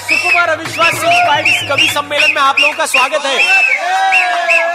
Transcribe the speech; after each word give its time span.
सुकुमार, 0.00 0.48
अविश्वास 0.48 1.00
कवि 1.68 1.88
सम्मेलन 1.88 2.34
में 2.34 2.40
आप 2.42 2.60
लोगों 2.60 2.74
का 2.74 2.86
स्वागत 2.86 3.24
है। 3.24 3.36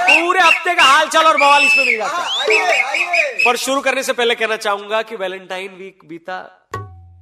पूरे 0.07 0.39
हफ़्ते 0.39 0.73
का 0.75 0.83
हालचाल 0.83 1.25
और 1.25 1.37
बवाल 1.37 1.63
इसमें 1.63 1.85
मिल 1.85 1.97
जाता 1.97 2.17
है। 2.17 3.43
पर 3.45 3.57
शुरू 3.57 3.81
करने 3.81 4.03
से 4.03 4.13
पहले 4.13 4.35
कहना 4.35 4.55
चाहूँगा 4.57 5.01
कि 5.01 5.15
वैलेंटाइन 5.15 5.71
वीक 5.75 6.05
बीता, 6.05 6.37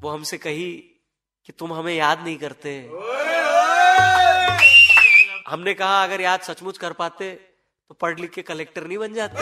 वो 0.04 0.10
हमसे 0.10 0.38
कही 0.38 0.72
कि 1.50 1.54
तुम 1.60 1.74
हमें 1.74 1.94
याद 1.94 2.24
नहीं 2.24 2.38
करते। 2.38 2.70
हमने 5.48 5.74
कहा, 5.74 6.04
अगर 6.04 6.22
याद 6.22 6.40
सचमुच 6.42 6.78
कर 6.78 6.94
पाते 6.94 7.32
तो 7.90 7.96
पढ़ 8.02 8.20
लिख 8.20 8.32
के 8.32 8.42
कलेक्टर 8.44 8.84
नहीं 8.84 8.98
बन 8.98 9.14
जाते। 9.14 9.36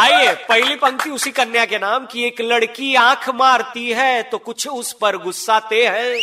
आइए, 0.00 0.32
पहली 0.48 0.74
पंक्ति 0.76 1.10
उसी 1.10 1.30
कन्या 1.30 1.64
के 1.64 1.78
नाम 1.78 2.06
की, 2.06 2.24
एक 2.24 2.40
लड़की 2.40 2.94
आँख 2.94 3.28
मारती 3.34 3.90
है 3.90 4.22
तो 4.22 4.38
कुछ 4.38 4.66
उस 4.68 4.92
पर 4.92 5.16
गुस्साते 5.16 5.86
हैं। 5.86 6.16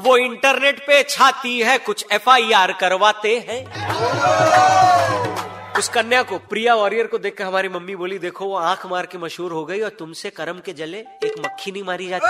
वो 0.00 0.16
इंटरनेट 0.16 0.80
पे 0.86 1.02
छाती 1.02 1.58
है, 1.60 1.78
कुछ 1.78 2.04
एफआईआर 2.12 2.72
करवाते 2.72 3.36
हैं। 3.48 3.64
उस 5.78 5.88
कन्या 5.88 6.22
को, 6.22 6.38
प्रिया 6.40 6.74
वॉरियर 6.74 7.06
को 7.06 7.18
देखकर 7.18 7.44
हमारी 7.44 7.68
मम्मी 7.68 7.96
बोली, 7.96 8.18
देखो, 8.18 8.44
वो 8.44 8.56
आँख 8.56 8.86
मार 8.86 9.06
के 9.06 9.18
मशहूर 9.18 9.52
हो 9.52 9.64
गई 9.64 9.80
और 9.80 9.90
तुमसे 9.98 10.30
कर्म 10.30 10.58
के 10.64 10.72
जले 10.72 10.98
एक 10.98 11.38
मक्खी 11.38 11.72
नहीं 11.72 11.82
मारी 11.82 12.08
जाती। 12.08 12.26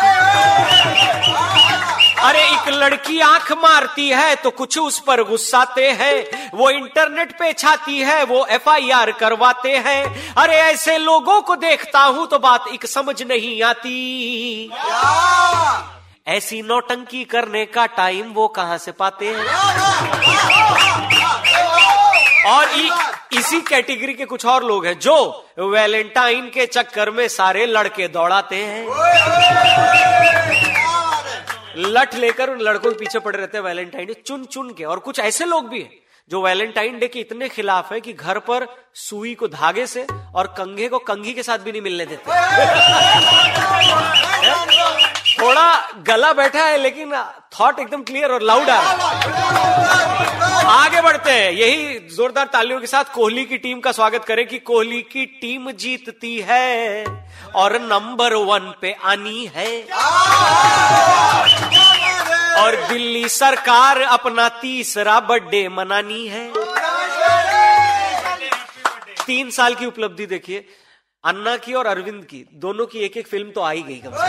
लड़की 2.71 3.21
आँख 3.21 3.53
मारती 3.53 4.09
है 4.09 4.35
तो 4.37 4.51
कुछ 4.51 4.79
उस 4.79 4.99
पर 4.99 5.23
गुस्साते 5.23 5.91
हैं। 5.91 6.51
वो 6.55 6.71
इंटरनेट 6.71 7.33
पे 7.39 7.53
छाती 7.53 7.99
है 7.99 8.23
वो 8.25 8.45
एफआईआर 8.47 9.13
करवाते 9.13 9.77
हैं। 9.77 10.35
अरे 10.35 10.57
ऐसे 10.57 10.99
लोगों 10.99 11.41
को 11.43 11.57
देखता 11.57 12.01
हूँ 12.01 12.27
तो 12.27 12.39
बात 12.39 12.65
एक 12.75 12.87
समझ 12.87 13.23
नहीं 13.23 13.63
आती। 13.63 14.71
ऐसी 16.29 16.61
नौटंकी 16.63 17.25
करने 17.25 17.65
का 17.67 17.87
टाइम 17.87 18.33
वो 18.33 18.49
कहाँ 18.49 18.79
से 18.79 18.93
पाते 18.93 19.29
हैं? 19.29 19.45
और 22.47 22.69
इ, 22.71 22.89
इसी 23.33 23.61
कैटेगरी 23.61 24.15
के 24.15 24.25
कुछ 24.25 24.45
और 24.47 24.65
लोग 24.65 24.87
हैं 24.87 24.99
जो 24.99 25.17
वैलेंटाइन 25.59 26.47
के 26.49 26.67
चक्कर 26.67 27.11
में 27.11 27.27
सारे 27.29 27.67
लड़के 27.67 28.09
दौड़ाते 28.09 28.57
हैं। 28.57 28.87
लठ 31.77 32.15
लेकर 32.15 32.51
उन 32.51 32.61
लड़कों 32.61 32.91
के 32.91 32.99
पीछे 32.99 33.19
पड़े 33.19 33.39
रहते 33.39 33.59
हैं 33.59 33.65
वैलेंटाइन 33.65 34.07
डे। 34.07 34.15
चुन 34.27 34.45
चुन 34.45 34.73
के। 34.75 34.85
और 34.85 34.99
कुछ 34.99 35.19
ऐसे 35.21 35.45
लोग 35.45 35.69
भी 35.69 35.81
हैं 35.81 35.91
जो 36.31 36.43
वैलेंटाइन 36.43 36.99
डे 36.99 37.07
के 37.09 37.21
इतने 37.21 37.49
खिलाफ 37.49 37.93
है 37.93 38.01
कि 38.01 38.13
घर 38.13 38.39
पर 38.39 38.67
सुई 38.95 39.35
को 39.35 39.49
धागे 39.49 39.87
से 39.87 40.07
और 40.35 40.47
कंघे 40.59 40.89
को 40.89 40.99
कंघी 40.99 41.33
के 41.35 41.43
साथ 41.43 41.59
भी 41.59 41.73
नहीं 41.73 41.83
मिलने 41.83 42.07
देते। 42.07 42.25
थोड़ा 45.41 45.91
गला 46.07 46.33
बैठा 46.33 46.65
है, 46.65 46.77
लेकिन 46.79 47.13
थॉट 47.61 47.79
एकदम 47.79 48.03
क्लियर 48.03 48.33
और 48.33 48.43
लाउड 48.43 48.71
आ 48.71 48.79
आगे 50.71 51.01
बढ़ते 51.01 51.31
हैं। 51.31 51.51
यही 51.53 51.99
जोरदार 52.17 52.47
तालियों 52.47 52.81
के 52.81 52.87
साथ 52.87 53.05
कोहली 53.15 53.45
की 53.45 53.59
टीम 53.59 53.81
का 53.81 53.93
स्वागत 53.93 54.25
करें 54.25 54.47
कि 54.47 54.59
कोहली 54.59 55.01
की 55.03 55.25
टीम 55.41 55.71
जीतती 55.73 56.39
है 56.49 57.05
और 57.55 57.81
नंबर 57.83 58.35
वन 58.35 58.73
पे 58.83 58.93
आनी 59.05 59.51
है। 59.57 59.71
और 62.61 62.77
दिल्ली 62.89 63.29
सरकार 63.29 64.01
अपना 64.11 64.49
तीसरा 64.61 65.19
बर्थडे 65.23 65.69
मनानी 65.71 66.27
है। 66.29 66.45
तीन 69.27 69.51
साल 69.51 69.75
की 69.75 69.87
उपलब्धि 69.87 70.27
देखिए, 70.27 70.65
अन्ना 71.25 71.57
की 71.57 71.75
और 71.75 71.87
अरविंद 71.87 72.25
की, 72.25 72.45
दोनों 72.55 72.87
की 72.87 72.99
एक 72.99 73.17
एक 73.17 73.27
फ़िल्म 73.29 73.51
तो 73.51 73.63
आई 73.63 73.83
गई 73.83 74.01
कम 74.05 74.13
से 74.13 74.29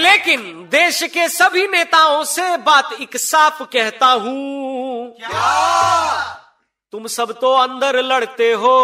लेकिन 0.00 0.40
देश 0.70 1.02
के 1.14 1.28
सभी 1.28 1.66
नेताओं 1.68 2.22
से 2.24 2.56
बात 2.58 2.92
एक 3.00 3.16
साफ़ 3.16 3.62
कहता 3.72 4.06
हूँ। 4.06 5.16
तुम 6.92 7.06
सब 7.08 7.32
तो 7.40 7.52
अंदर 7.54 8.00
लड़ते 8.02 8.50
हो, 8.54 8.76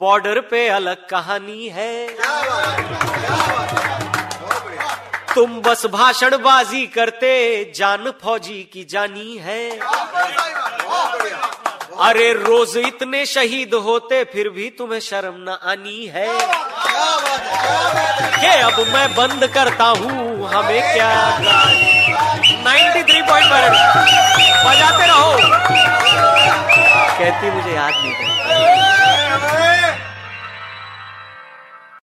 बॉर्डर 0.00 0.40
पे 0.50 0.66
अलग 0.70 1.08
कहानी 1.08 1.68
है। 1.68 2.06
तुम 5.34 5.60
बस 5.60 5.86
भाषणबाजी 5.86 6.86
करते, 6.86 7.32
जान 7.76 8.12
फौजी 8.22 8.70
की 8.72 8.84
जानी 8.84 9.36
है। 9.36 9.70
अरे 12.00 12.32
रोज 12.32 12.76
इतने 12.76 13.24
शहीद 13.26 13.74
होते, 13.74 14.24
फिर 14.24 14.48
भी 14.48 14.68
तुम्हें 14.70 15.00
शर्म 15.00 15.34
न 15.38 15.58
आनी 15.62 16.06
है। 16.06 16.28
कि 18.40 18.46
अब 18.46 18.78
मैं 18.88 19.14
बंद 19.14 19.46
करता 19.46 19.84
हूँ, 19.84 20.48
हमें 20.48 20.82
क्या 20.94 21.12
93 22.64 23.02
थ्री 23.02 23.22
पॉइंट 23.22 23.48
बजाते 24.66 25.06
रहो। 25.06 25.32
कहती 27.18 27.50
मुझे 27.50 27.74
याद 27.74 27.92
नहीं 27.94 28.14